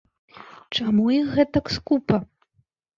Чаму 0.79 1.05
іх 1.19 1.31
гэтак 1.37 1.65
скупа? 1.77 2.17